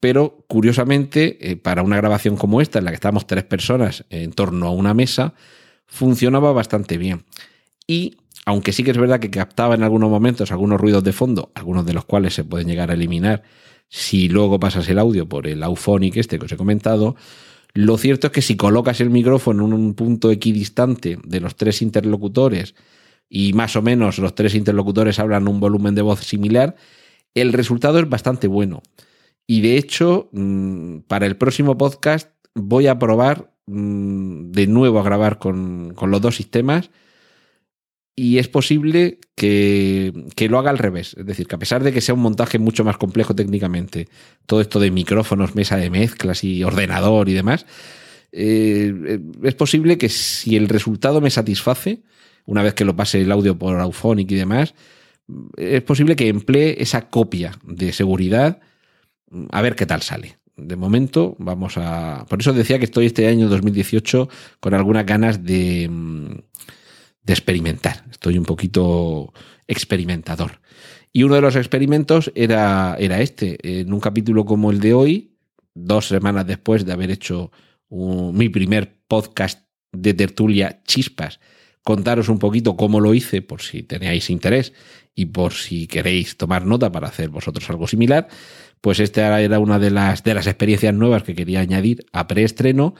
[0.00, 4.32] pero curiosamente eh, para una grabación como esta, en la que estamos tres personas en
[4.32, 5.34] torno a una mesa,
[5.86, 7.24] funcionaba bastante bien.
[7.86, 11.52] Y aunque sí que es verdad que captaba en algunos momentos algunos ruidos de fondo,
[11.54, 13.42] algunos de los cuales se pueden llegar a eliminar
[13.88, 17.16] si luego pasas el audio por el Auphonic este que os he comentado,
[17.78, 21.80] lo cierto es que si colocas el micrófono en un punto equidistante de los tres
[21.80, 22.74] interlocutores
[23.28, 26.74] y más o menos los tres interlocutores hablan un volumen de voz similar,
[27.34, 28.82] el resultado es bastante bueno.
[29.46, 35.04] Y de hecho, mm, para el próximo podcast voy a probar mm, de nuevo a
[35.04, 36.90] grabar con, con los dos sistemas
[38.18, 41.14] y es posible que, que, lo haga al revés.
[41.16, 44.08] Es decir, que a pesar de que sea un montaje mucho más complejo técnicamente,
[44.44, 47.64] todo esto de micrófonos, mesa de mezclas y ordenador y demás,
[48.32, 52.02] eh, es posible que si el resultado me satisface,
[52.44, 54.74] una vez que lo pase el audio por Auphonic y demás,
[55.56, 58.58] es posible que emplee esa copia de seguridad
[59.52, 60.38] a ver qué tal sale.
[60.56, 62.26] De momento vamos a...
[62.28, 65.88] Por eso decía que estoy este año 2018 con algunas ganas de
[67.28, 68.04] de experimentar.
[68.10, 69.34] Estoy un poquito
[69.66, 70.60] experimentador.
[71.12, 73.80] Y uno de los experimentos era, era este.
[73.80, 75.36] En un capítulo como el de hoy,
[75.74, 77.52] dos semanas después de haber hecho
[77.90, 81.38] mi primer podcast de tertulia Chispas,
[81.82, 84.72] contaros un poquito cómo lo hice, por si tenéis interés
[85.14, 88.28] y por si queréis tomar nota para hacer vosotros algo similar,
[88.80, 92.94] pues esta era una de las, de las experiencias nuevas que quería añadir a preestreno.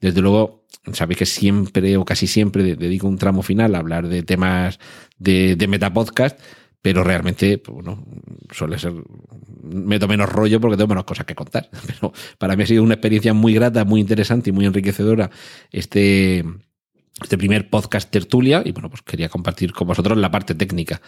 [0.00, 4.22] Desde luego, sabéis que siempre o casi siempre dedico un tramo final a hablar de
[4.22, 4.78] temas
[5.18, 6.38] de, metapodcast,
[6.82, 8.04] pero realmente, pues, bueno,
[8.50, 8.92] suele ser,
[9.62, 11.70] meto menos rollo porque tengo menos cosas que contar.
[11.86, 15.30] Pero para mí ha sido una experiencia muy grata, muy interesante y muy enriquecedora
[15.72, 16.44] este,
[17.22, 21.00] este primer podcast tertulia y bueno, pues quería compartir con vosotros la parte técnica.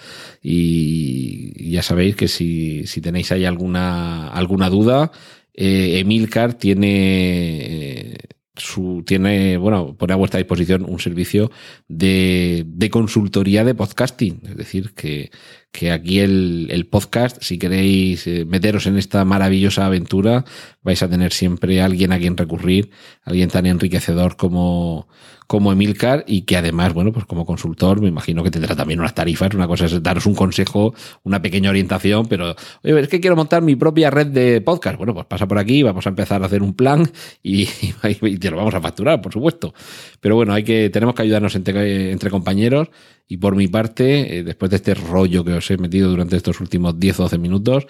[0.42, 5.12] Y ya sabéis que si, si tenéis ahí alguna, alguna duda,
[5.52, 8.16] eh, Emilcar tiene...
[8.56, 11.50] Su, tiene, bueno, pone a vuestra disposición un servicio
[11.88, 14.40] de, de consultoría de podcasting.
[14.44, 15.30] Es decir, que,
[15.72, 20.44] que aquí el, el, podcast, si queréis eh, meteros en esta maravillosa aventura,
[20.82, 22.90] vais a tener siempre alguien a quien recurrir,
[23.22, 25.06] alguien tan enriquecedor como,
[25.46, 29.14] como Emilcar y que además, bueno, pues como consultor me imagino que tendrá también unas
[29.14, 29.54] tarifas.
[29.54, 33.62] Una cosa es daros un consejo, una pequeña orientación, pero oye, es que quiero montar
[33.62, 34.98] mi propia red de podcast.
[34.98, 37.08] Bueno, pues pasa por aquí, vamos a empezar a hacer un plan
[37.42, 37.66] y,
[38.40, 39.74] te lo vamos a facturar, por supuesto.
[40.20, 42.88] Pero bueno, hay que, tenemos que ayudarnos entre, entre compañeros
[43.28, 46.60] y por mi parte, eh, después de este rollo que os he metido durante estos
[46.60, 47.86] últimos 10 o 12 minutos,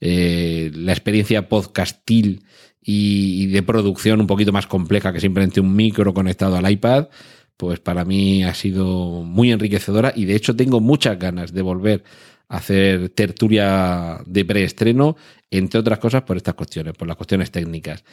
[0.00, 2.42] eh, la experiencia podcastil
[2.82, 7.08] y, de producción un poquito más compleja que simplemente un micro conectado al iPad,
[7.56, 12.04] pues para mí ha sido muy enriquecedora y de hecho tengo muchas ganas de volver
[12.48, 15.16] a hacer tertulia de preestreno,
[15.50, 18.04] entre otras cosas por estas cuestiones, por las cuestiones técnicas.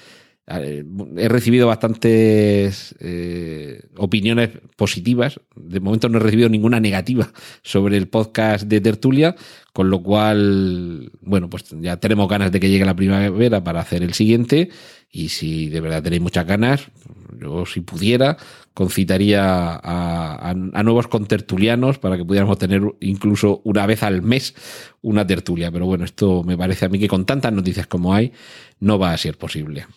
[0.48, 0.84] Eh,
[1.18, 5.40] he recibido bastantes eh, opiniones positivas.
[5.56, 7.32] De momento no he recibido ninguna negativa
[7.64, 9.36] sobre el podcast de Tertulia,
[9.74, 14.04] con lo cual, bueno, pues ya tenemos ganas de que llegue la primavera para hacer
[14.04, 14.70] el siguiente.
[15.10, 16.92] Y si de verdad tenéis muchas ganas,
[17.40, 18.38] yo si pudiera,
[18.76, 24.54] concitaría a, a, a nuevos contertulianos para que pudiéramos tener incluso una vez al mes
[25.02, 25.72] una tertulia.
[25.72, 28.32] Pero bueno, esto me parece a mí que con tantas noticias como hay,
[28.80, 29.88] no va a ser posible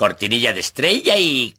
[0.00, 1.54] cortinilla de estrella y...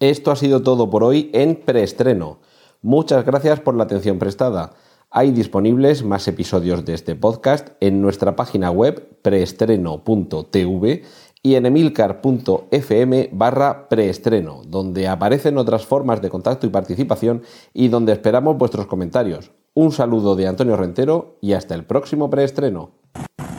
[0.00, 2.40] Esto ha sido todo por hoy en preestreno.
[2.80, 4.72] Muchas gracias por la atención prestada.
[5.12, 11.04] Hay disponibles más episodios de este podcast en nuestra página web preestreno.tv
[11.40, 18.12] y en emilcar.fm barra preestreno, donde aparecen otras formas de contacto y participación y donde
[18.12, 19.52] esperamos vuestros comentarios.
[19.72, 22.90] Un saludo de Antonio Rentero y hasta el próximo preestreno.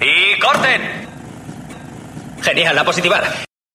[0.01, 0.81] ¡Y corten!
[2.41, 3.52] Genial, a positivar.